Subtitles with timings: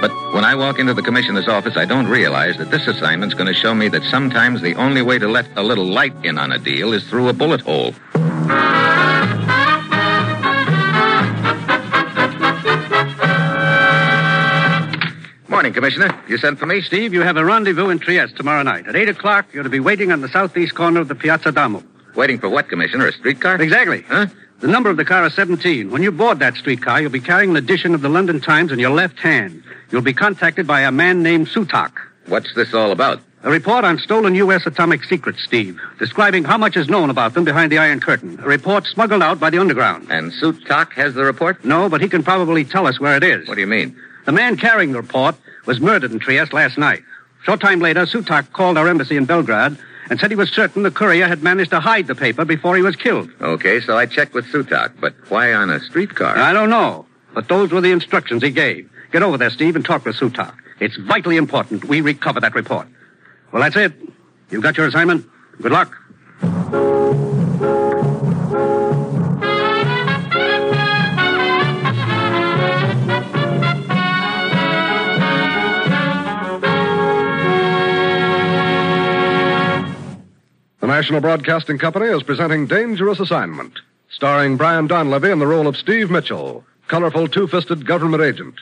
[0.00, 3.46] But when I walk into the commissioner's office, I don't realize that this assignment's going
[3.46, 6.52] to show me that sometimes the only way to let a little light in on
[6.52, 7.94] a deal is through a bullet hole.
[15.48, 16.22] Morning, Commissioner.
[16.28, 16.82] You sent for me?
[16.82, 18.86] Steve, you have a rendezvous in Trieste tomorrow night.
[18.86, 21.82] At 8 o'clock, you're to be waiting on the southeast corner of the Piazza Damo.
[22.14, 23.06] Waiting for what, Commissioner?
[23.06, 23.62] A streetcar?
[23.62, 24.02] Exactly.
[24.02, 24.26] Huh?
[24.60, 25.90] The number of the car is 17.
[25.90, 28.78] When you board that streetcar, you'll be carrying an edition of the London Times in
[28.78, 29.62] your left hand.
[29.90, 31.92] You'll be contacted by a man named Sutak.
[32.26, 33.20] What's this all about?
[33.42, 34.66] A report on stolen U.S.
[34.66, 38.40] atomic secrets, Steve, describing how much is known about them behind the Iron Curtain.
[38.40, 40.10] A report smuggled out by the underground.
[40.10, 41.62] And Sutak has the report?
[41.62, 43.46] No, but he can probably tell us where it is.
[43.46, 43.94] What do you mean?
[44.24, 47.04] The man carrying the report was murdered in Trieste last night.
[47.44, 49.76] Short time later, Sutak called our embassy in Belgrade
[50.08, 52.82] and said he was certain the courier had managed to hide the paper before he
[52.82, 53.30] was killed.
[53.40, 56.36] Okay, so I checked with Sutak, but why on a streetcar?
[56.36, 58.90] I don't know, but those were the instructions he gave.
[59.12, 60.54] Get over there, Steve, and talk with Sutak.
[60.80, 62.88] It's vitally important we recover that report.
[63.52, 63.92] Well, that's it.
[64.50, 65.26] You've got your assignment.
[65.60, 67.25] Good luck.
[80.86, 85.76] The National Broadcasting Company is presenting Dangerous Assignment, starring Brian Donlevy in the role of
[85.76, 88.54] Steve Mitchell, colorful two fisted government agent.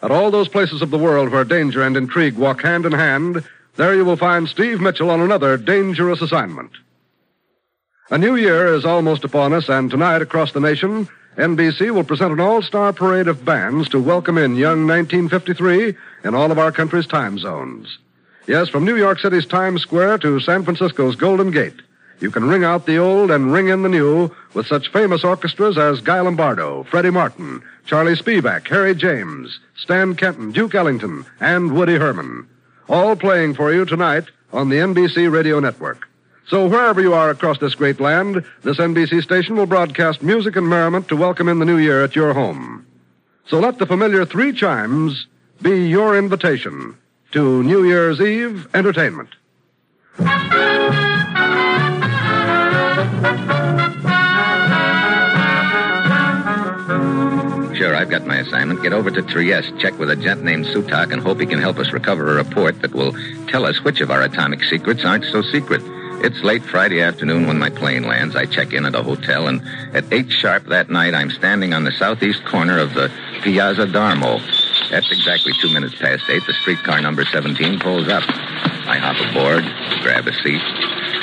[0.00, 3.46] At all those places of the world where danger and intrigue walk hand in hand,
[3.76, 6.70] there you will find Steve Mitchell on another dangerous assignment.
[8.08, 12.32] A new year is almost upon us, and tonight across the nation, NBC will present
[12.32, 15.94] an all star parade of bands to welcome in young 1953
[16.24, 17.98] in all of our country's time zones.
[18.50, 21.82] Yes, from New York City's Times Square to San Francisco's Golden Gate,
[22.18, 25.78] you can ring out the old and ring in the new with such famous orchestras
[25.78, 31.94] as Guy Lombardo, Freddie Martin, Charlie Spivak, Harry James, Stan Kenton, Duke Ellington, and Woody
[31.94, 32.48] Herman.
[32.88, 36.08] All playing for you tonight on the NBC Radio Network.
[36.48, 40.68] So wherever you are across this great land, this NBC station will broadcast music and
[40.68, 42.84] merriment to welcome in the new year at your home.
[43.46, 45.28] So let the familiar three chimes
[45.62, 46.96] be your invitation
[47.32, 49.28] to New Year's Eve entertainment.
[57.76, 58.82] Sure, I've got my assignment.
[58.82, 61.78] Get over to Trieste, check with a gent named Sutak, and hope he can help
[61.78, 63.14] us recover a report that will
[63.46, 65.80] tell us which of our atomic secrets aren't so secret.
[66.22, 68.36] It's late Friday afternoon when my plane lands.
[68.36, 69.62] I check in at a hotel, and
[69.94, 73.10] at 8 sharp that night, I'm standing on the southeast corner of the
[73.42, 74.40] Piazza d'Armo.
[74.90, 76.44] That's exactly two minutes past 8.
[76.46, 78.24] The streetcar number 17 pulls up.
[78.26, 79.62] I hop aboard,
[80.02, 80.60] grab a seat,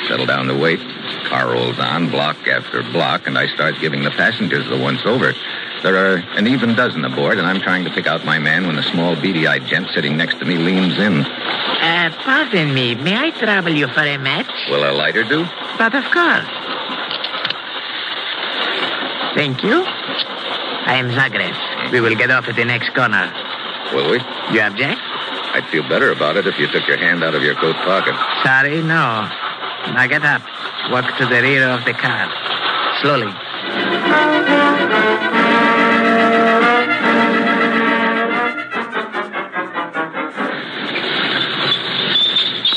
[0.08, 0.80] settle down to wait.
[1.28, 5.34] Car rolls on, block after block, and I start giving the passengers the once over.
[5.82, 8.78] There are an even dozen aboard, and I'm trying to pick out my man when
[8.78, 11.20] a small, beady-eyed gent sitting next to me leans in.
[11.20, 12.94] Uh, pardon me.
[12.94, 14.50] May I trouble you for a match?
[14.70, 15.44] Will a lighter do?
[15.76, 16.48] But of course.
[19.36, 19.84] Thank you.
[19.84, 21.92] I am Zagreb.
[21.92, 23.30] We will get off at the next corner.
[23.94, 24.18] Will we?
[24.52, 25.00] You object?
[25.54, 28.14] I'd feel better about it if you took your hand out of your coat pocket.
[28.44, 29.26] Sorry, no.
[29.92, 30.42] Now get up.
[30.90, 32.30] Walk to the rear of the car.
[33.00, 33.32] Slowly.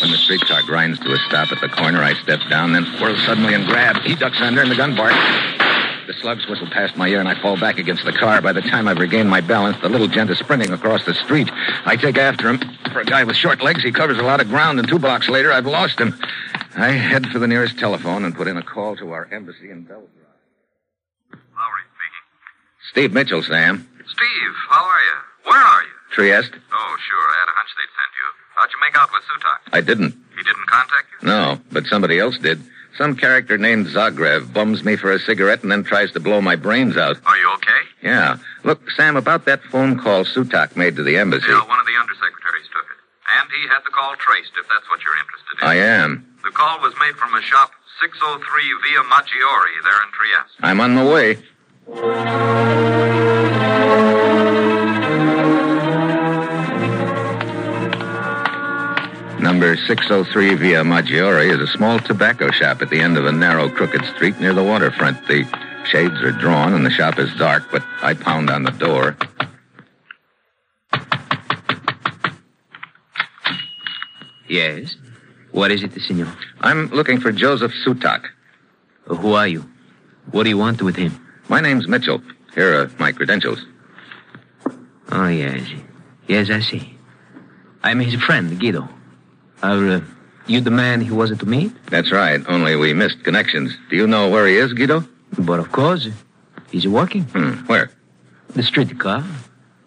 [0.02, 3.18] When the streetcar grinds to a stop at the corner, I step down, then whirl
[3.26, 3.98] suddenly and grab.
[4.04, 5.61] He ducks under, and the gun barks.
[6.12, 8.42] The slugs whistle past my ear, and I fall back against the car.
[8.42, 11.50] By the time I've regained my balance, the little gent is sprinting across the street.
[11.86, 12.60] I take after him.
[12.92, 15.30] For a guy with short legs, he covers a lot of ground, and two blocks
[15.30, 16.14] later, I've lost him.
[16.76, 19.84] I head for the nearest telephone and put in a call to our embassy in
[19.84, 20.10] Belgrade.
[21.32, 22.92] Lowry speaking.
[22.92, 23.88] Steve Mitchell, Sam.
[24.06, 25.50] Steve, how are you?
[25.50, 25.90] Where are you?
[26.12, 26.52] Trieste?
[26.74, 27.26] Oh, sure.
[27.30, 28.28] I had a hunch they'd send you.
[28.56, 29.78] How'd you make out with Sutak?
[29.78, 30.12] I didn't.
[30.36, 31.28] He didn't contact you?
[31.30, 32.60] No, but somebody else did.
[32.98, 36.56] Some character named Zagreb bums me for a cigarette and then tries to blow my
[36.56, 37.18] brains out.
[37.26, 37.82] Are you okay?
[38.04, 38.38] Yeah.
[38.64, 41.48] Look, Sam, about that phone call Sutak made to the embassy.
[41.48, 42.98] Yeah, one of the undersecretaries took it.
[43.40, 45.68] And he had the call traced, if that's what you're interested in.
[45.68, 46.26] I am.
[46.44, 47.72] The call was made from a shop
[48.02, 50.58] 603 Via Maggiore there in Trieste.
[50.62, 51.38] I'm on the way.
[59.72, 63.70] Number 603 Via Maggiore is a small tobacco shop at the end of a narrow,
[63.70, 65.26] crooked street near the waterfront.
[65.30, 65.46] The
[65.86, 69.16] shades are drawn and the shop is dark, but I pound on the door.
[74.50, 74.98] Yes.
[75.52, 76.28] What is it, senor?
[76.60, 78.26] I'm looking for Joseph Sutak.
[79.06, 79.72] Who are you?
[80.32, 81.18] What do you want with him?
[81.48, 82.22] My name's Mitchell.
[82.56, 83.64] Here are my credentials.
[85.14, 85.66] Oh, yes.
[86.28, 87.00] Yes, I see.
[87.84, 88.90] I'm his friend, Guido.
[89.64, 90.02] Are uh,
[90.48, 91.72] you the man he was to meet?
[91.88, 93.76] That's right, only we missed connections.
[93.90, 95.04] Do you know where he is, Guido?
[95.38, 96.08] But of course.
[96.72, 97.24] He's working.
[97.26, 97.92] Hmm, where?
[98.56, 99.24] The streetcar.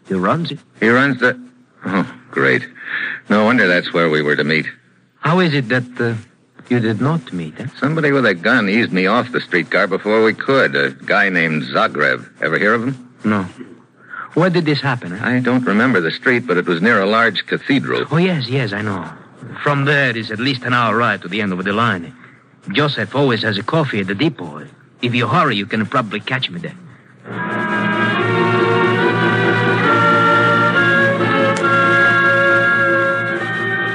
[0.06, 0.58] He runs it.
[0.80, 1.38] He runs the.
[1.86, 2.66] Oh, great.
[3.28, 4.66] No wonder that's where we were to meet.
[5.20, 6.14] How is it that uh,
[6.68, 7.66] you did not meet, eh?
[7.78, 10.76] Somebody with a gun eased me off the streetcar before we could.
[10.76, 12.26] A guy named Zagreb.
[12.42, 13.14] Ever hear of him?
[13.24, 13.42] No.
[14.34, 15.12] Where did this happen?
[15.12, 15.36] eh?
[15.36, 18.06] I don't remember the street, but it was near a large cathedral.
[18.10, 19.10] Oh, yes, yes, I know.
[19.62, 22.14] From there, it is at least an hour ride to the end of the line.
[22.72, 24.66] Joseph always has a coffee at the depot.
[25.02, 26.76] If you hurry, you can probably catch me there.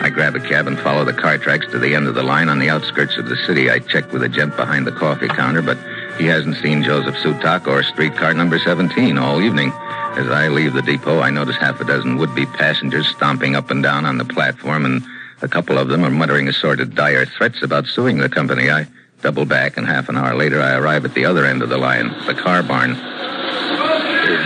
[0.02, 2.50] I grab a cab and follow the car tracks to the end of the line
[2.50, 3.70] on the outskirts of the city.
[3.70, 5.78] I check with a gent behind the coffee counter, but
[6.18, 9.72] he hasn't seen Joseph Sutak or streetcar number 17 all evening.
[10.16, 13.82] As I leave the depot, I notice half a dozen would-be passengers stomping up and
[13.84, 15.06] down on the platform, and
[15.42, 18.70] a couple of them are muttering assorted dire threats about suing the company.
[18.70, 18.88] I
[19.22, 21.78] double back, and half an hour later, I arrive at the other end of the
[21.78, 22.96] line, the car barn.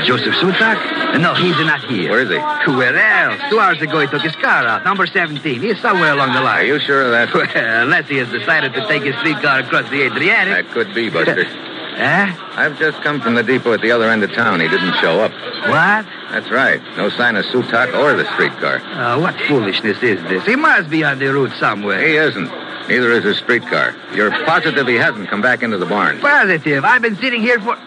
[0.05, 1.19] Joseph Sutak?
[1.19, 2.09] No, he's not here.
[2.09, 2.71] Where is he?
[2.71, 3.41] Where else?
[3.49, 4.83] Two hours ago, he took his car out.
[4.83, 5.61] Number 17.
[5.61, 6.61] He's somewhere along the line.
[6.61, 7.33] Are you sure of that?
[7.33, 10.67] Well, unless he has decided to take his streetcar across the Adriatic.
[10.67, 11.45] That could be, Buster.
[11.95, 12.33] Huh?
[12.55, 14.59] I've just come from the depot at the other end of town.
[14.59, 15.31] He didn't show up.
[15.31, 16.05] What?
[16.31, 16.81] That's right.
[16.97, 18.77] No sign of Sutak or the streetcar.
[18.77, 20.45] Uh, what foolishness is this?
[20.45, 22.05] He must be on the route somewhere.
[22.05, 22.51] He isn't.
[22.89, 23.95] Neither is his streetcar.
[24.13, 26.19] You're positive he hasn't come back into the barn.
[26.19, 26.83] Positive.
[26.83, 27.77] I've been sitting here for.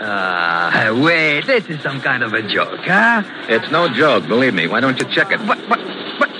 [0.00, 1.46] Ah, wait.
[1.46, 3.22] This is some kind of a joke, huh?
[3.48, 4.66] It's no joke, believe me.
[4.66, 5.40] Why don't you check it?
[5.40, 5.58] What?
[5.68, 5.80] What?
[6.18, 6.30] What?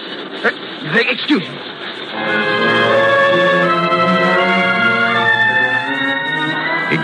[0.45, 2.68] Uh, excuse me.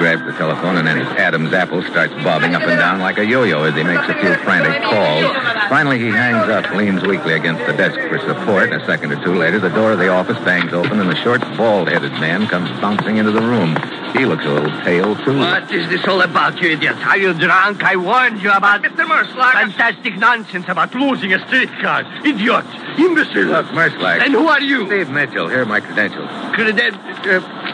[0.05, 3.25] Grabs the telephone and then his Adam's apple starts bobbing up and down like a
[3.25, 5.33] yo-yo as he makes a few frantic calls.
[5.71, 8.71] Finally, he hangs up, leans weakly against the desk for support.
[8.71, 11.17] and A second or two later, the door of the office bangs open and the
[11.17, 13.77] short, bald-headed man comes bouncing into the room.
[14.13, 15.39] He looks a little pale, too.
[15.39, 16.97] What is this all about, you idiot?
[17.07, 17.83] Are you drunk?
[17.83, 18.83] I warned you about...
[18.83, 19.07] Mr.
[19.07, 19.53] Merschlag.
[19.53, 22.05] Fantastic nonsense about losing a streetcar.
[22.27, 22.67] Idiot.
[22.99, 23.45] Imbecile.
[23.45, 24.21] Look, Merschlag.
[24.21, 24.85] And who are you?
[24.85, 25.49] Steve Mitchell.
[25.49, 26.29] Here are my credentials.
[26.53, 26.93] Creden...
[27.25, 27.65] Uh...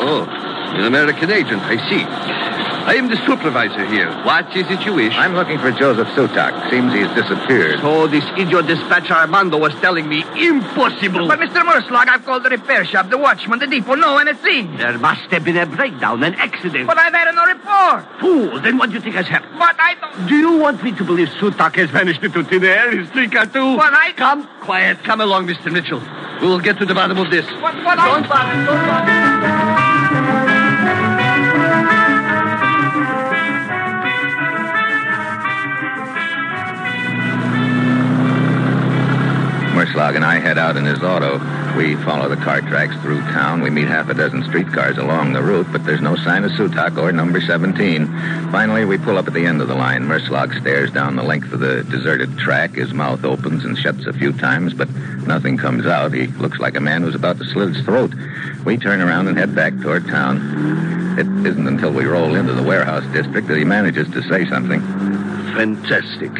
[0.00, 0.37] Oh,
[0.76, 2.04] an American agent, I see.
[2.88, 4.10] I am the supervisor here.
[4.24, 5.12] What is it you wish?
[5.14, 6.70] I'm looking for Joseph Sutak.
[6.70, 7.80] Seems he's disappeared.
[7.80, 11.28] So this idiot dispatcher Armando was telling me impossible.
[11.28, 11.60] But, Mr.
[11.68, 13.94] Merschlag, I've called the repair shop, the watchman, the depot.
[13.94, 14.78] No one has seen.
[14.78, 16.86] There must have been a breakdown, an accident.
[16.86, 18.20] But I've had no report.
[18.20, 19.58] Fool, then what do you think has happened?
[19.58, 20.26] But I don't...
[20.26, 23.76] Do you want me to believe Sutak has vanished into thin air, his streetcar too?
[23.76, 24.12] But I...
[24.16, 25.70] Come, quiet, come along, Mr.
[25.70, 26.00] Mitchell.
[26.40, 27.44] We'll get to the bottom of this.
[27.60, 29.97] What, what Don't bother, don't bother.
[39.78, 41.38] Merschlag, and I head out in his auto.
[41.76, 43.62] We follow the car tracks through town.
[43.62, 46.98] We meet half a dozen streetcars along the route, but there's no sign of Sutak
[46.98, 48.06] or number 17.
[48.50, 50.02] Finally, we pull up at the end of the line.
[50.02, 52.72] Merschlag stares down the length of the deserted track.
[52.72, 54.90] His mouth opens and shuts a few times, but
[55.26, 56.12] nothing comes out.
[56.12, 58.12] He looks like a man who's about to slit his throat.
[58.64, 60.87] We turn around and head back toward town.
[61.18, 64.80] It isn't until we roll into the warehouse district that he manages to say something.
[65.56, 66.30] Fantastic.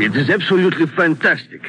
[0.00, 1.60] It is absolutely fantastic.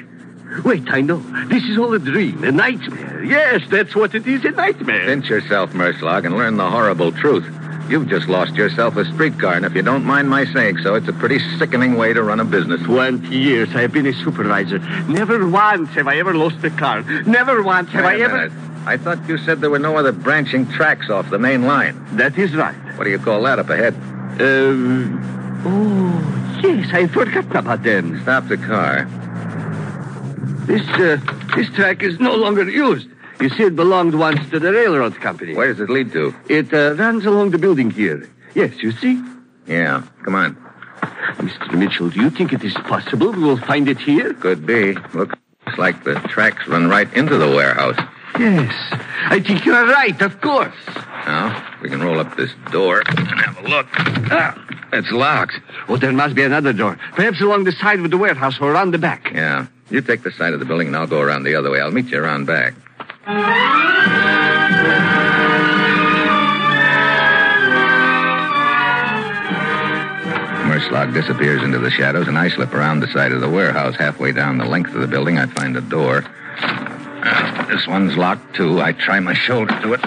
[0.64, 1.18] Wait, I know.
[1.48, 3.24] This is all a dream, a nightmare.
[3.24, 5.06] Yes, that's what it is, a nightmare.
[5.06, 7.44] Pinch yourself, Merschlag, and learn the horrible truth.
[7.90, 11.08] You've just lost yourself a streetcar, and if you don't mind my saying so, it's
[11.08, 12.82] a pretty sickening way to run a business.
[12.84, 14.78] Twenty years I have been a supervisor.
[15.10, 17.02] Never once have I ever lost a car.
[17.24, 18.50] Never once have Wait I ever.
[18.50, 18.73] minute.
[18.86, 22.06] I thought you said there were no other branching tracks off the main line.
[22.18, 22.76] That is right.
[22.98, 23.94] What do you call that up ahead?
[24.42, 25.20] Um.
[25.66, 28.22] Oh, yes, I forgot about them.
[28.24, 29.06] Stop the car.
[30.66, 31.18] This, uh,
[31.56, 33.08] this track is no longer used.
[33.40, 35.56] You see, it belonged once to the railroad company.
[35.56, 36.36] Where does it lead to?
[36.50, 38.30] It uh, runs along the building here.
[38.54, 39.22] Yes, you see?
[39.66, 40.56] Yeah, come on.
[41.38, 41.78] Mr.
[41.78, 44.34] Mitchell, do you think it is possible we will find it here?
[44.34, 44.94] Could be.
[45.14, 45.38] Looks
[45.78, 47.98] like the tracks run right into the warehouse.
[48.40, 48.74] Yes.
[49.26, 50.74] I think you are right, of course.
[51.26, 53.88] Now, we can roll up this door and have a look.
[54.32, 54.56] Ah,
[54.92, 55.60] it's locked.
[55.88, 56.98] Oh, there must be another door.
[57.14, 59.32] Perhaps along the side of the warehouse or around the back.
[59.34, 59.68] Yeah.
[59.90, 61.80] You take the side of the building and I'll go around the other way.
[61.80, 62.74] I'll meet you around back.
[70.68, 73.96] Merschlag disappears into the shadows, and I slip around the side of the warehouse.
[73.96, 76.24] Halfway down the length of the building, I find a door.
[77.68, 78.82] This one's locked, too.
[78.82, 80.02] I try my shoulder to it.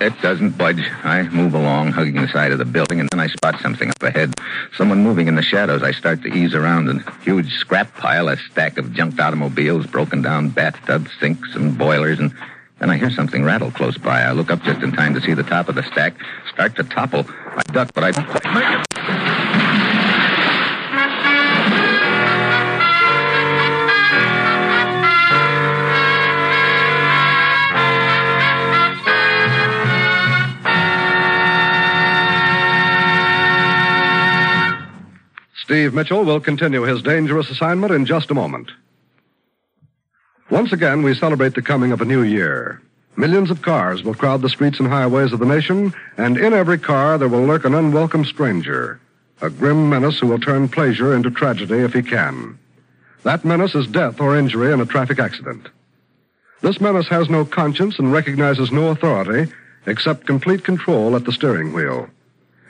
[0.00, 0.88] It doesn't budge.
[1.02, 4.02] I move along, hugging the side of the building, and then I spot something up
[4.02, 4.34] ahead.
[4.76, 5.82] Someone moving in the shadows.
[5.82, 10.22] I start to ease around a huge scrap pile, a stack of junked automobiles, broken
[10.22, 12.32] down bathtubs, sinks, and boilers, and
[12.78, 14.22] then I hear something rattle close by.
[14.22, 16.14] I look up just in time to see the top of the stack
[16.52, 17.26] start to topple.
[17.28, 18.97] I duck, but I don't quite make it.
[35.68, 38.70] Steve Mitchell will continue his dangerous assignment in just a moment.
[40.48, 42.80] Once again, we celebrate the coming of a new year.
[43.16, 46.78] Millions of cars will crowd the streets and highways of the nation, and in every
[46.78, 48.98] car there will lurk an unwelcome stranger,
[49.42, 52.58] a grim menace who will turn pleasure into tragedy if he can.
[53.24, 55.68] That menace is death or injury in a traffic accident.
[56.62, 59.52] This menace has no conscience and recognizes no authority
[59.84, 62.08] except complete control at the steering wheel.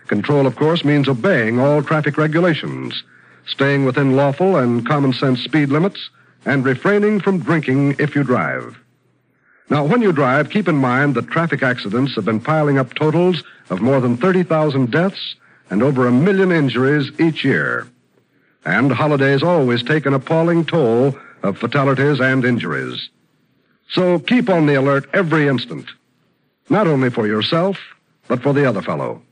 [0.09, 3.05] Control, of course, means obeying all traffic regulations,
[3.47, 6.11] staying within lawful and common sense speed limits,
[6.45, 8.79] and refraining from drinking if you drive.
[9.71, 13.45] Now, when you drive, keep in mind that traffic accidents have been piling up totals
[13.69, 15.37] of more than 30,000 deaths
[15.69, 17.87] and over a million injuries each year.
[18.65, 23.11] And holidays always take an appalling toll of fatalities and injuries.
[23.91, 25.87] So keep on the alert every instant,
[26.71, 27.79] not only for yourself,
[28.27, 29.23] but for the other fellow.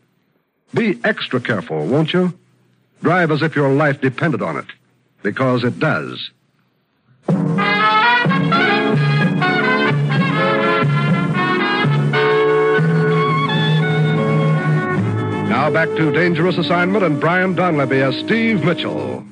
[0.76, 2.38] Be extra careful, won't you?
[3.02, 4.66] Drive as if your life depended on it,
[5.22, 6.30] because it does.
[15.48, 19.24] Now back to Dangerous Assignment and Brian Donlevy as Steve Mitchell.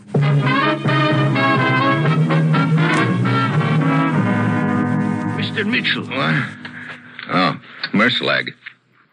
[5.36, 5.66] Mr.
[5.66, 6.06] Mitchell.
[6.06, 6.48] What?
[7.28, 7.60] Oh,
[7.92, 8.54] Merschlag.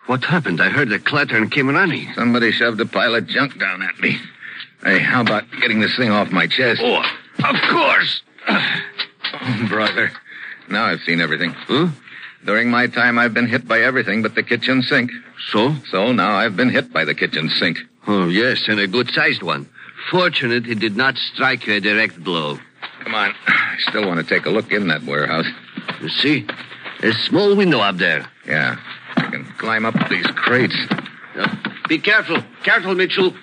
[0.08, 0.62] What happened?
[0.62, 2.12] I heard a clatter and came running.
[2.16, 4.20] Somebody shoved a pile of junk down at me.
[4.84, 6.82] Hey, how about getting this thing off my chest?
[6.84, 7.04] Oh,
[7.44, 8.22] of course.
[8.48, 10.12] Oh, brother.
[10.70, 11.52] Now I've seen everything.
[11.52, 11.90] Huh?
[12.44, 15.12] During my time, I've been hit by everything but the kitchen sink.
[15.50, 15.76] So?
[15.92, 17.78] So now I've been hit by the kitchen sink.
[18.08, 19.70] Oh, yes, and a good-sized one.
[20.10, 22.58] Fortunate it did not strike you a direct blow.
[23.04, 23.36] Come on.
[23.48, 25.46] I still want to take a look in that warehouse.
[26.02, 26.48] You see?
[27.04, 28.28] A small window up there.
[28.48, 28.78] Yeah.
[29.22, 30.76] I can climb up these crates.
[31.36, 31.56] Uh,
[31.88, 32.38] be careful.
[32.64, 33.34] Careful, Mitchell.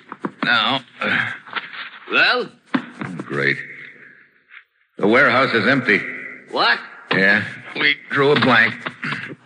[0.43, 0.81] Now.
[1.01, 1.31] uh,
[2.11, 2.51] Well?
[3.17, 3.57] great.
[4.97, 5.99] The warehouse is empty.
[6.51, 6.79] What?
[7.11, 7.43] Yeah.
[7.79, 8.75] We drew a blank.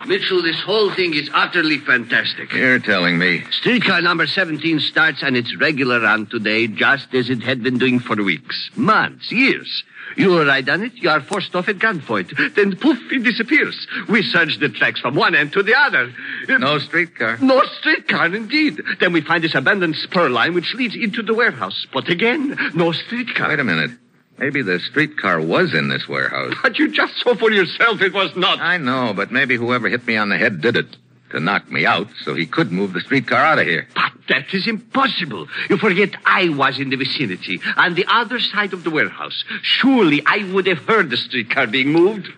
[0.08, 2.52] Mitchell, this whole thing is utterly fantastic.
[2.52, 3.44] You're telling me.
[3.52, 8.00] Streetcar number 17 starts on its regular run today, just as it had been doing
[8.00, 9.84] for weeks, months, years.
[10.18, 12.56] You ride on it, you are forced off at gunpoint.
[12.56, 13.88] Then poof, it disappears.
[14.10, 16.14] We search the tracks from one end to the other.
[16.48, 17.38] No streetcar.
[17.38, 18.82] No streetcar, indeed.
[19.00, 21.88] Then we find this abandoned spur line which leads into the warehouse.
[21.94, 23.50] But again, no streetcar.
[23.50, 23.92] Wait a minute.
[24.38, 26.54] Maybe the streetcar was in this warehouse.
[26.62, 28.60] But you just saw for yourself it was not.
[28.60, 30.98] I know, but maybe whoever hit me on the head did it
[31.32, 33.88] to knock me out so he could move the streetcar out of here.
[33.96, 35.48] But that is impossible.
[35.70, 39.44] You forget I was in the vicinity, on the other side of the warehouse.
[39.62, 42.30] Surely I would have heard the streetcar being moved.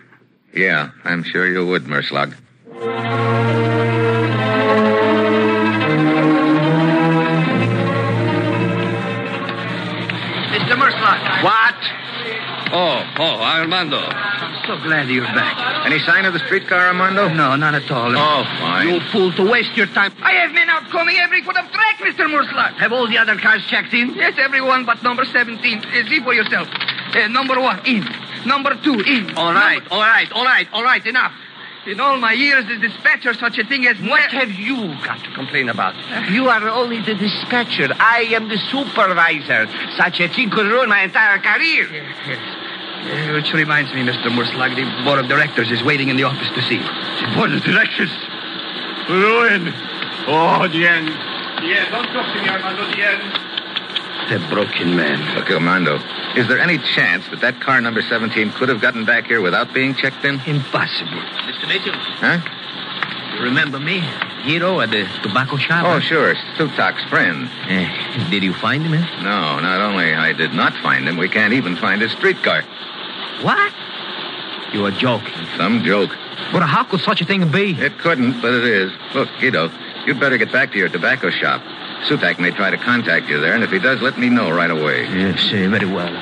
[0.54, 2.34] Yeah, I'm sure you would, Merschlag.
[12.78, 13.96] Oh, oh, Armando.
[13.96, 15.86] I'm so glad you're back.
[15.86, 17.26] Any sign of the streetcar, Armando?
[17.28, 18.12] No, not at all.
[18.14, 18.88] Oh, fine.
[18.88, 20.12] You fool to waste your time.
[20.20, 22.28] I have men out coming every foot of track, Mr.
[22.28, 22.74] Merschlag.
[22.74, 24.14] Have all the other cars checked in?
[24.14, 25.78] Yes, everyone but number 17.
[25.78, 26.68] Uh, see for yourself.
[27.14, 28.04] Uh, number one, in.
[28.44, 29.34] Number two, in.
[29.38, 31.32] All right, all right, all right, all right, enough.
[31.86, 35.30] In all my years as dispatcher, such a thing as What have you got to
[35.30, 35.94] complain about?
[36.30, 37.88] You are only the dispatcher.
[37.98, 39.66] I am the supervisor.
[39.96, 41.88] Such a thing could ruin my entire career.
[41.90, 42.65] Yes, yes.
[43.04, 44.26] Uh, which reminds me, Mr.
[44.30, 46.78] Merschlag, the board of directors is waiting in the office to see.
[46.78, 48.10] The board of directors.
[49.08, 49.72] Ruin.
[50.26, 51.08] Oh, the end.
[51.08, 51.90] The end.
[51.92, 52.82] Don't talk to me, Armando.
[52.90, 53.22] The end.
[54.30, 55.22] The broken man.
[55.36, 56.00] Look, Armando,
[56.34, 59.72] is there any chance that that car number 17 could have gotten back here without
[59.72, 60.40] being checked in?
[60.46, 61.22] Impossible.
[61.46, 61.68] Mr.
[61.68, 62.40] Mitchell, Huh?
[63.40, 64.00] Remember me?
[64.42, 65.84] Hero at the tobacco shop?
[65.86, 66.34] Oh, sure.
[66.56, 67.48] Sutak's friend.
[67.68, 68.94] Eh, did you find him?
[68.94, 69.22] eh?
[69.22, 72.62] No, not only I did not find him, we can't even find his streetcar.
[73.42, 73.72] What?
[74.72, 75.46] You are joking.
[75.56, 76.10] Some joke.
[76.52, 77.72] But how could such a thing be?
[77.72, 78.92] It couldn't, but it is.
[79.14, 79.70] Look, Guido,
[80.06, 81.60] you'd better get back to your tobacco shop.
[82.06, 84.70] Sutak may try to contact you there, and if he does, let me know right
[84.70, 85.02] away.
[85.08, 86.12] Yes, eh, very well.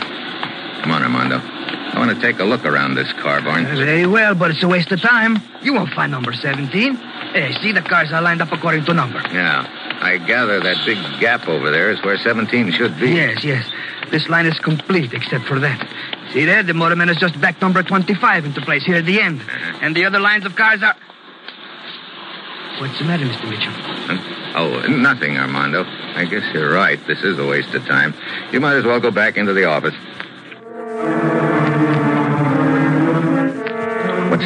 [0.82, 1.38] Come on, Armando.
[1.76, 3.64] I want to take a look around this car barn.
[3.64, 5.38] Very well, but it's a waste of time.
[5.62, 6.96] You won't find number 17.
[6.96, 9.20] Hey, see, the cars are lined up according to number.
[9.32, 9.66] Yeah,
[10.00, 13.10] I gather that big gap over there is where 17 should be.
[13.10, 13.66] Yes, yes.
[14.10, 15.88] This line is complete except for that.
[16.32, 16.62] See there?
[16.62, 19.40] The motorman has just backed number 25 into place here at the end.
[19.40, 19.78] Uh-huh.
[19.82, 20.96] And the other lines of cars are.
[22.80, 23.48] What's the matter, Mr.
[23.48, 23.72] Mitchell?
[23.72, 24.34] Huh?
[24.56, 25.84] Oh, nothing, Armando.
[25.84, 27.04] I guess you're right.
[27.06, 28.14] This is a waste of time.
[28.52, 29.94] You might as well go back into the office.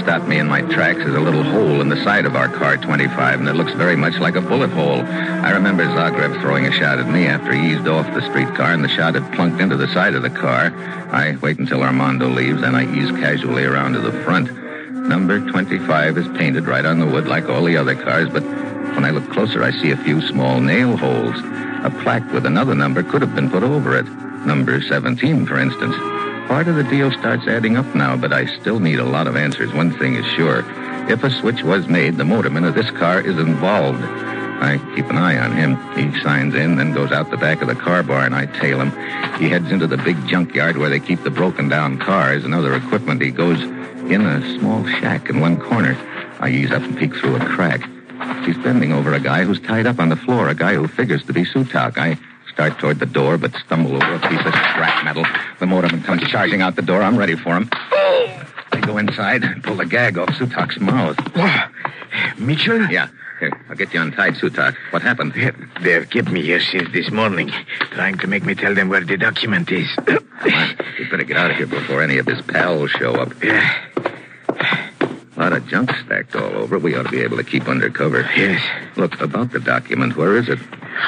[0.00, 2.76] Stopped me in my tracks is a little hole in the side of our car
[2.76, 5.02] 25, and it looks very much like a bullet hole.
[5.02, 8.84] I remember Zagreb throwing a shot at me after he eased off the streetcar, and
[8.84, 10.72] the shot had plunked into the side of the car.
[11.12, 14.50] I wait until Armando leaves, then I ease casually around to the front.
[15.08, 19.04] Number 25 is painted right on the wood like all the other cars, but when
[19.04, 21.36] I look closer, I see a few small nail holes.
[21.84, 24.06] A plaque with another number could have been put over it.
[24.44, 26.17] Number 17, for instance.
[26.48, 29.36] Part of the deal starts adding up now, but I still need a lot of
[29.36, 29.70] answers.
[29.74, 30.64] One thing is sure.
[31.10, 34.02] If a switch was made, the motorman of this car is involved.
[34.02, 35.76] I keep an eye on him.
[35.94, 38.80] He signs in, then goes out the back of the car bar, and I tail
[38.80, 38.92] him.
[39.38, 42.74] He heads into the big junkyard where they keep the broken down cars and other
[42.74, 43.20] equipment.
[43.20, 45.98] He goes in a small shack in one corner.
[46.40, 47.82] I ease up and peek through a crack.
[48.46, 51.24] He's bending over a guy who's tied up on the floor, a guy who figures
[51.26, 51.98] to be Sutak.
[51.98, 52.18] I
[52.58, 55.22] start toward the door, but stumble over a piece of scrap metal.
[55.60, 57.04] The motorman comes charging out the door.
[57.04, 57.70] I'm ready for him.
[57.72, 61.16] I go inside and pull the gag off Sutak's mouth.
[62.36, 62.84] Mitchell?
[62.90, 63.10] Yeah.
[63.38, 64.74] Here, I'll get you untied, Sutak.
[64.90, 65.34] What happened?
[65.82, 67.52] They've kept me here since this morning,
[67.92, 69.86] trying to make me tell them where the document is.
[69.94, 70.18] Come
[70.52, 70.76] on.
[70.98, 73.40] We better get out of here before any of his pals show up.
[73.40, 73.72] Yeah.
[74.48, 76.76] A lot of junk stacked all over.
[76.80, 78.28] We ought to be able to keep under cover.
[78.34, 78.60] Yes.
[78.96, 80.58] Look, about the document, where is it?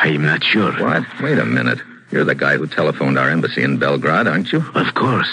[0.03, 0.73] I'm not sure.
[0.73, 1.05] What?
[1.21, 1.81] Wait a minute.
[2.11, 4.65] You're the guy who telephoned our embassy in Belgrade, aren't you?
[4.75, 5.29] Of course.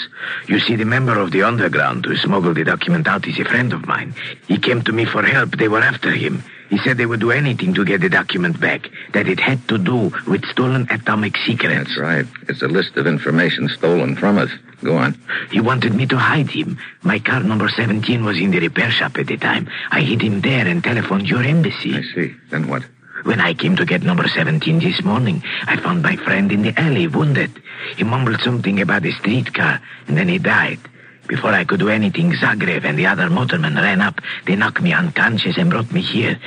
[0.46, 3.72] You see, the member of the underground who smuggled the document out is a friend
[3.72, 4.14] of mine.
[4.46, 5.56] He came to me for help.
[5.56, 6.44] They were after him.
[6.70, 9.78] He said they would do anything to get the document back, that it had to
[9.78, 11.88] do with stolen atomic secrets.
[11.88, 12.26] That's right.
[12.46, 14.50] It's a list of information stolen from us.
[14.84, 15.18] Go on.
[15.50, 16.78] He wanted me to hide him.
[17.02, 19.68] My car number 17 was in the repair shop at the time.
[19.90, 21.96] I hid him there and telephoned your embassy.
[21.96, 22.34] I see.
[22.50, 22.84] Then what?
[23.24, 26.78] When I came to get number 17 this morning, I found my friend in the
[26.80, 27.50] alley, wounded.
[27.96, 30.78] He mumbled something about a streetcar, and then he died.
[31.26, 34.20] Before I could do anything, Zagreb and the other motormen ran up.
[34.46, 36.38] They knocked me unconscious and brought me here.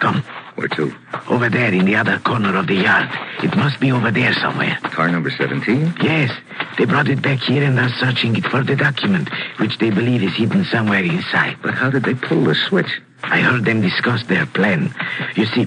[0.00, 0.22] Come,
[0.56, 0.92] Where to?
[1.28, 3.08] over there in the other corner of the yard.
[3.44, 4.76] It must be over there somewhere.
[4.82, 5.94] Car number 17?
[6.02, 6.32] Yes,
[6.76, 10.22] they brought it back here and are searching it for the document, which they believe
[10.22, 11.56] is hidden somewhere inside.
[11.62, 13.00] But how did they pull the switch?
[13.22, 14.92] I heard them discuss their plan.
[15.36, 15.66] You see,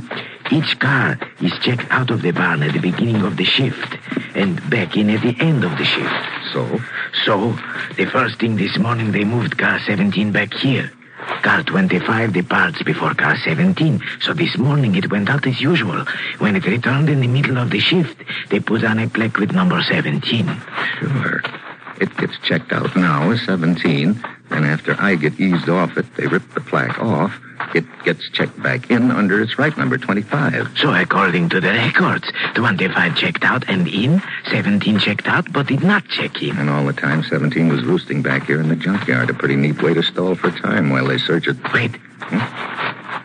[0.52, 3.98] each car is checked out of the barn at the beginning of the shift
[4.36, 6.14] and back in at the end of the shift.
[6.54, 6.80] So?
[7.26, 7.58] So,
[7.96, 10.92] the first thing this morning, they moved car 17 back here.
[11.42, 14.02] Car 25 departs before car 17.
[14.22, 16.06] So this morning it went out as usual.
[16.40, 19.52] When it returned in the middle of the shift, they put on a plaque with
[19.52, 20.22] number 17.
[21.00, 21.42] Sure.
[22.00, 24.24] It gets checked out now as 17.
[24.50, 27.34] Then after I get eased off it, they rip the plaque off.
[27.74, 30.78] It gets checked back in under its right number, 25.
[30.78, 35.84] So according to the records, 25 checked out and in, 17 checked out but did
[35.84, 36.58] not check in.
[36.58, 39.30] And all the time, 17 was roosting back here in the junkyard.
[39.30, 41.58] A pretty neat way to stall for time while they search it.
[41.74, 41.96] Wait.
[42.20, 42.38] Hmm?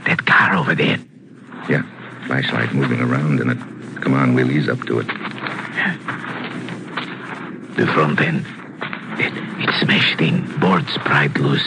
[0.05, 0.99] That car over there.
[1.69, 1.83] Yeah,
[2.27, 3.59] flashlight moving around in it.
[4.03, 5.07] Come on, we'll ease up to it.
[7.77, 8.45] The front end.
[9.83, 10.61] It, it's smashed in.
[10.61, 11.67] Boards pried loose.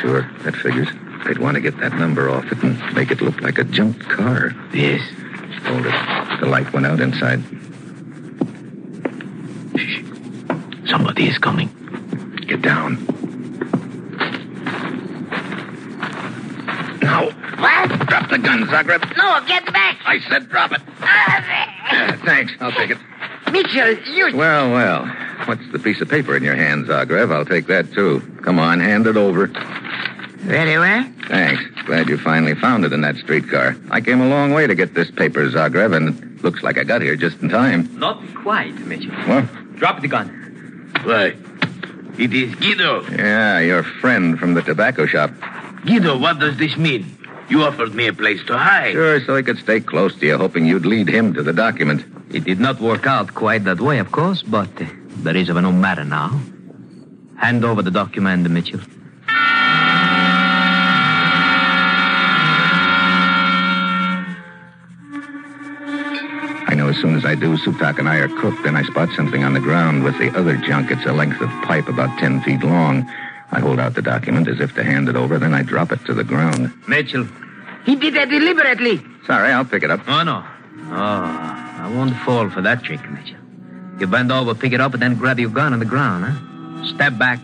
[0.00, 0.88] Sure, that figures.
[1.26, 4.08] They'd want to get that number off it and make it look like a junked
[4.08, 4.54] car.
[4.72, 5.00] Yes.
[5.64, 6.40] Hold it.
[6.40, 7.42] The light went out inside.
[9.76, 10.02] Shh.
[10.88, 11.68] Somebody is coming.
[12.46, 13.06] Get down.
[17.02, 17.30] Now.
[17.30, 18.08] What?
[18.08, 19.16] Drop the gun, Zagreb.
[19.16, 19.98] No, get back.
[20.04, 20.80] I said drop it.
[21.00, 22.52] Uh, Thanks.
[22.60, 22.98] I'll take it.
[23.52, 24.36] Mitchell, you.
[24.36, 25.21] Well, well.
[25.46, 27.32] What's the piece of paper in your hand, Zagreb?
[27.32, 28.20] I'll take that, too.
[28.42, 29.46] Come on, hand it over.
[30.38, 31.04] Very well.
[31.28, 31.62] Thanks.
[31.86, 33.76] Glad you finally found it in that streetcar.
[33.90, 36.84] I came a long way to get this paper, Zagreb, and it looks like I
[36.84, 37.88] got here just in time.
[37.98, 39.14] Not quite, Mitchell.
[39.26, 39.76] What?
[39.76, 40.28] Drop the gun.
[41.04, 41.36] Why?
[42.18, 43.02] It is Guido.
[43.10, 45.32] Yeah, your friend from the tobacco shop.
[45.84, 47.18] Guido, what does this mean?
[47.48, 48.92] You offered me a place to hide.
[48.92, 52.04] Sure, so he could stay close to you, hoping you'd lead him to the document.
[52.34, 54.86] It did not work out quite that way, of course, but uh,
[55.22, 56.40] that is of no matter now.
[57.36, 58.80] Hand over the document, Mitchell.
[66.68, 68.62] I know as soon as I do, Sutak and I are cooked.
[68.62, 70.90] Then I spot something on the ground with the other junk.
[70.90, 73.08] It's a length of pipe about ten feet long.
[73.50, 76.04] I hold out the document as if to hand it over, then I drop it
[76.06, 76.72] to the ground.
[76.88, 77.28] Mitchell.
[77.84, 79.04] He did that deliberately.
[79.26, 80.00] Sorry, I'll pick it up.
[80.08, 80.42] Oh, no.
[80.90, 83.41] Oh, I won't fall for that trick, Mitchell.
[83.98, 86.84] You bend over, pick it up, and then grab your gun on the ground, huh?
[86.94, 87.38] Step back.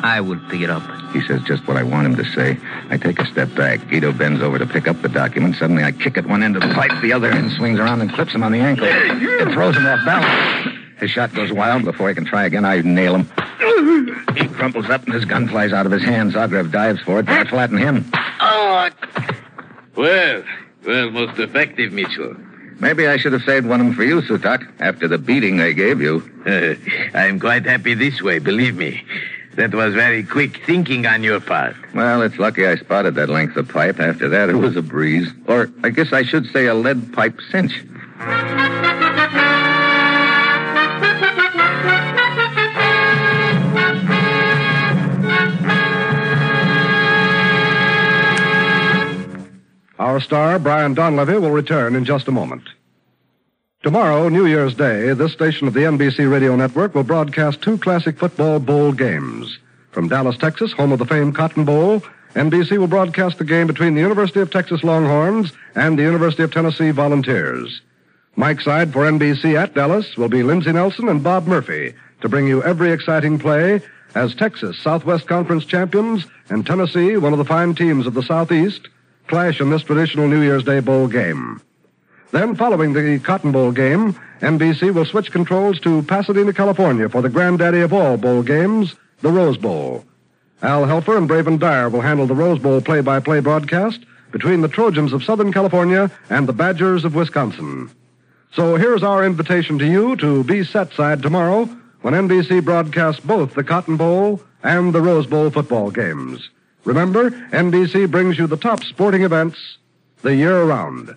[0.00, 0.82] I will pick it up.
[1.12, 2.58] He says just what I want him to say.
[2.90, 3.86] I take a step back.
[3.88, 5.56] Guido bends over to pick up the document.
[5.56, 6.90] Suddenly, I kick at one end of the pipe.
[7.02, 8.86] The other end swings around and clips him on the ankle.
[8.88, 10.78] It throws him off balance.
[10.98, 11.84] His shot goes wild.
[11.84, 13.30] Before he can try again, I nail him.
[14.36, 16.32] He crumples up and his gun flies out of his hand.
[16.32, 18.10] Zagreb dives for it, but I flatten him.
[18.40, 18.88] Oh,
[19.94, 20.42] Well,
[20.86, 22.34] well, most effective, Mitchell.
[22.82, 25.72] Maybe I should have saved one of them for you, Sutak, after the beating they
[25.72, 26.28] gave you.
[27.14, 29.04] I'm quite happy this way, believe me.
[29.54, 31.76] That was very quick thinking on your part.
[31.94, 34.00] Well, it's lucky I spotted that length of pipe.
[34.00, 35.28] After that, it was a breeze.
[35.46, 37.84] Or I guess I should say a lead pipe cinch.
[50.02, 52.64] Our star, Brian Donlevy, will return in just a moment.
[53.84, 58.18] Tomorrow, New Year's Day, this station of the NBC Radio Network will broadcast two classic
[58.18, 59.60] football bowl games.
[59.92, 62.02] From Dallas, Texas, home of the famed Cotton Bowl,
[62.34, 66.52] NBC will broadcast the game between the University of Texas Longhorns and the University of
[66.52, 67.80] Tennessee Volunteers.
[68.34, 72.48] Mike Side for NBC at Dallas will be Lindsey Nelson and Bob Murphy to bring
[72.48, 73.80] you every exciting play
[74.16, 78.88] as Texas, Southwest Conference champions, and Tennessee, one of the fine teams of the Southeast,
[79.26, 81.60] clash in this traditional New Year's Day bowl game.
[82.30, 87.28] Then, following the Cotton Bowl game, NBC will switch controls to Pasadena, California for the
[87.28, 90.04] granddaddy of all bowl games, the Rose Bowl.
[90.62, 95.12] Al Helfer and Braven Dyer will handle the Rose Bowl play-by-play broadcast between the Trojans
[95.12, 97.90] of Southern California and the Badgers of Wisconsin.
[98.52, 101.64] So here's our invitation to you to be set side tomorrow
[102.00, 106.50] when NBC broadcasts both the Cotton Bowl and the Rose Bowl football games.
[106.84, 109.78] Remember, NBC brings you the top sporting events
[110.22, 111.16] the year round.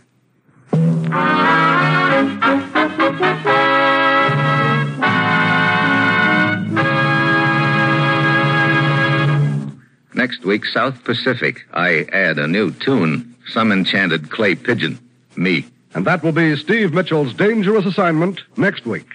[10.14, 11.68] Next week, South Pacific.
[11.74, 13.36] I add a new tune.
[13.48, 14.98] Some enchanted clay pigeon.
[15.36, 15.66] Me.
[15.94, 19.08] And that will be Steve Mitchell's dangerous assignment next week.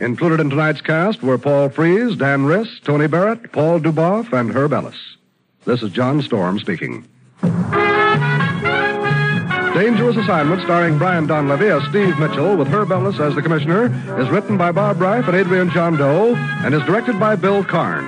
[0.00, 4.72] Included in tonight's cast were Paul Frees, Dan Riss, Tony Barrett, Paul Dubov, and Herb
[4.72, 4.96] Ellis.
[5.66, 7.06] This is John Storm speaking.
[9.74, 13.86] Dangerous Assignment, starring Brian Donlevy as Steve Mitchell with Herb Ellis as the commissioner,
[14.18, 16.34] is written by Bob Reif and Adrian Gendot
[16.64, 18.04] and is directed by Bill Karn.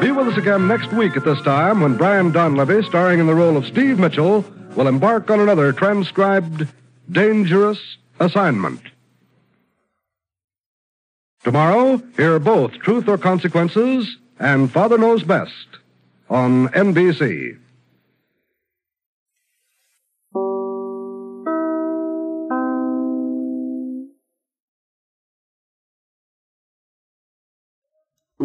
[0.00, 3.34] Be with us again next week at this time when Brian Donlevy, starring in the
[3.34, 4.44] role of Steve Mitchell,
[4.76, 6.68] will embark on another transcribed
[7.10, 7.78] Dangerous
[8.20, 8.80] Assignment.
[11.44, 15.66] Tomorrow, hear both Truth or Consequences and Father Knows Best
[16.28, 17.58] on NBC.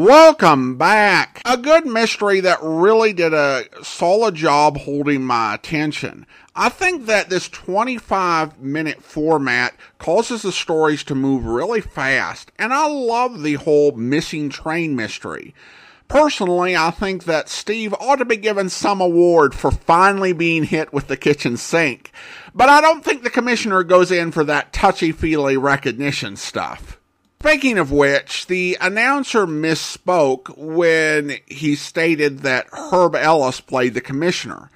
[0.01, 1.43] Welcome back.
[1.45, 6.25] A good mystery that really did a solid job holding my attention.
[6.55, 12.73] I think that this 25 minute format causes the stories to move really fast, and
[12.73, 15.53] I love the whole missing train mystery.
[16.07, 20.91] Personally, I think that Steve ought to be given some award for finally being hit
[20.91, 22.11] with the kitchen sink,
[22.55, 26.97] but I don't think the commissioner goes in for that touchy feely recognition stuff.
[27.43, 34.69] Speaking of which, the announcer misspoke when he stated that Herb Ellis played the commissioner.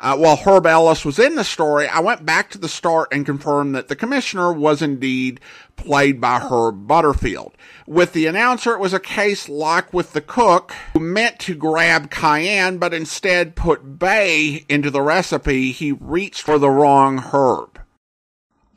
[0.00, 3.24] Uh, while Herb Ellis was in the story, I went back to the start and
[3.24, 5.38] confirmed that the commissioner was indeed
[5.76, 7.52] played by Herb Butterfield.
[7.86, 12.10] With the announcer, it was a case like with the cook who meant to grab
[12.10, 15.70] cayenne, but instead put bay into the recipe.
[15.70, 17.77] He reached for the wrong herb.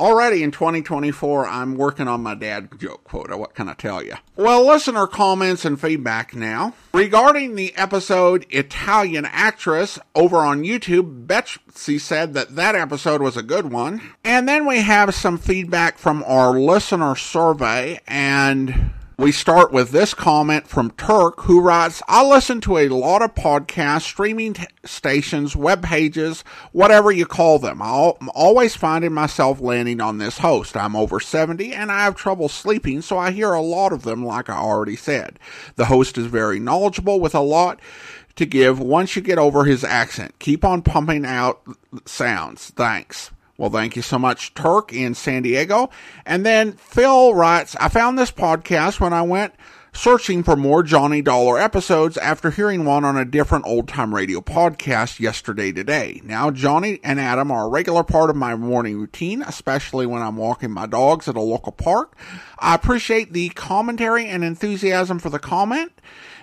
[0.02, 3.38] Already in 2024, I'm working on my dad joke quota.
[3.38, 4.16] What can I tell you?
[4.36, 6.74] Well, listener comments and feedback now.
[6.92, 13.44] Regarding the episode Italian Actress over on YouTube, Betsy said that that episode was a
[13.44, 14.02] good one.
[14.24, 20.16] And then we have some feedback from our listener survey and we start with this
[20.16, 25.56] comment from Turk, who writes, I listen to a lot of podcasts, streaming t- stations,
[25.56, 27.84] web pages, whatever you call them.
[27.84, 30.76] I'm always finding myself landing on this host.
[30.76, 34.26] I'm over 70 and I have trouble sleeping, so I hear a lot of them,
[34.26, 35.38] like I already said.
[35.76, 37.80] The host is very knowledgeable with a lot
[38.38, 40.40] to give once you get over his accent.
[40.40, 41.62] Keep on pumping out
[42.06, 42.72] sounds.
[42.72, 43.30] Thanks.
[43.62, 45.92] Well, thank you so much, Turk in San Diego.
[46.26, 49.54] And then Phil writes, I found this podcast when I went
[49.94, 54.42] searching for more Johnny Dollar episodes after hearing one on a different old time radio
[54.42, 56.22] podcast yesterday today.
[56.24, 60.38] Now, Johnny and Adam are a regular part of my morning routine, especially when I'm
[60.38, 62.18] walking my dogs at a local park.
[62.58, 65.92] I appreciate the commentary and enthusiasm for the comment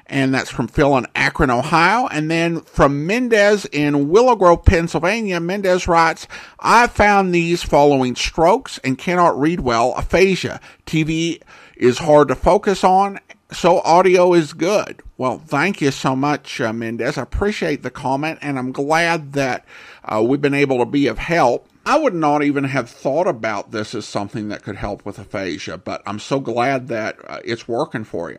[0.08, 2.06] and that's from Phil in Akron, Ohio.
[2.08, 6.26] And then from Mendez in Willow Grove, Pennsylvania, Mendez writes,
[6.58, 10.60] I found these following strokes and cannot read well, aphasia.
[10.86, 11.42] TV
[11.76, 13.20] is hard to focus on,
[13.52, 15.02] so audio is good.
[15.16, 17.18] Well, thank you so much, uh, Mendez.
[17.18, 19.64] I appreciate the comment, and I'm glad that
[20.04, 21.68] uh, we've been able to be of help.
[21.84, 25.78] I would not even have thought about this as something that could help with aphasia,
[25.78, 28.36] but I'm so glad that uh, it's working for you.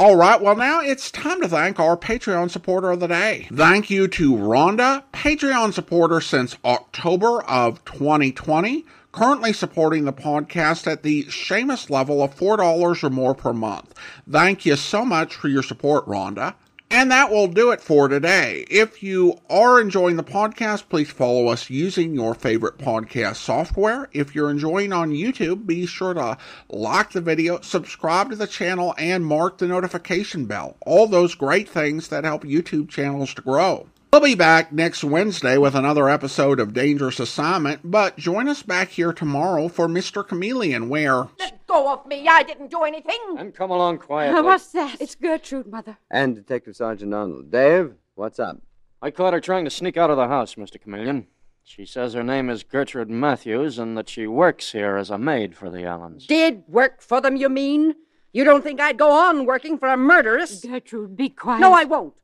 [0.00, 3.46] All right, well, now it's time to thank our Patreon supporter of the day.
[3.52, 11.02] Thank you to Rhonda, Patreon supporter since October of 2020, currently supporting the podcast at
[11.02, 13.92] the Seamus level of $4 or more per month.
[14.26, 16.54] Thank you so much for your support, Rhonda.
[16.92, 18.66] And that will do it for today.
[18.68, 24.08] If you are enjoying the podcast, please follow us using your favorite podcast software.
[24.12, 26.36] If you're enjoying on YouTube, be sure to
[26.68, 30.76] like the video, subscribe to the channel, and mark the notification bell.
[30.84, 33.86] All those great things that help YouTube channels to grow.
[34.12, 38.88] We'll be back next Wednesday with another episode of Dangerous Assignment, but join us back
[38.88, 40.26] here tomorrow for Mr.
[40.26, 41.28] Chameleon, where.
[41.38, 42.26] Let go of me.
[42.26, 43.36] I didn't do anything.
[43.38, 44.42] And come along quietly.
[44.42, 45.00] What's that?
[45.00, 45.96] It's Gertrude, Mother.
[46.10, 47.52] And Detective Sergeant Arnold.
[47.52, 48.60] Dave, what's up?
[49.00, 50.80] I caught her trying to sneak out of the house, Mr.
[50.82, 51.28] Chameleon.
[51.62, 55.56] She says her name is Gertrude Matthews and that she works here as a maid
[55.56, 56.26] for the Allens.
[56.26, 57.94] Did work for them, you mean?
[58.32, 60.64] You don't think I'd go on working for a murderess?
[60.64, 61.60] Gertrude, be quiet.
[61.60, 62.14] No, I won't.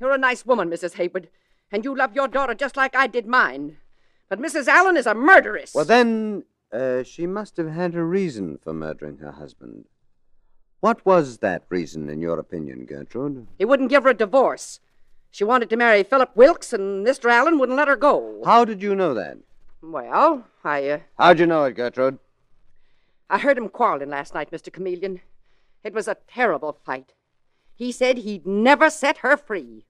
[0.00, 0.94] You're a nice woman, Mrs.
[0.94, 1.28] Hayward,
[1.72, 3.78] and you love your daughter just like I did mine.
[4.28, 4.68] But Mrs.
[4.68, 5.74] Allen is a murderess.
[5.74, 9.86] Well, then, uh, she must have had a reason for murdering her husband.
[10.80, 13.46] What was that reason, in your opinion, Gertrude?
[13.58, 14.80] He wouldn't give her a divorce.
[15.30, 17.30] She wanted to marry Philip Wilkes, and Mr.
[17.30, 18.42] Allen wouldn't let her go.
[18.44, 19.38] How did you know that?
[19.82, 22.18] Well, I, uh, How'd you know it, Gertrude?
[23.30, 24.72] I heard him quarreling last night, Mr.
[24.72, 25.20] Chameleon.
[25.82, 27.12] It was a terrible fight.
[27.76, 29.84] He said he'd never set her free.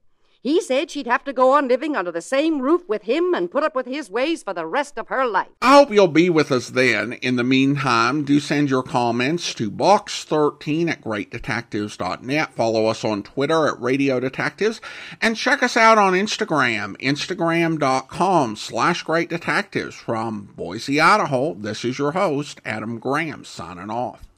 [0.47, 3.51] He said she'd have to go on living under the same roof with him and
[3.51, 5.49] put up with his ways for the rest of her life.
[5.61, 7.15] I hope you'll be with us then.
[7.15, 12.55] In the meantime, do send your comments to box13 at greatdetectives.net.
[12.55, 14.81] Follow us on Twitter at Radio Detectives
[15.21, 19.97] and check us out on Instagram, instagram.com slash great detectives.
[19.97, 24.27] From Boise, Idaho, this is your host, Adam Graham, signing off.